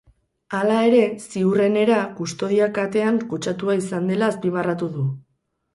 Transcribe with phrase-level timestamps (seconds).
[0.59, 1.01] Hala ere,
[1.33, 5.11] ziurrenera, kustodia katean kutsatua izan dela azpimarratu du.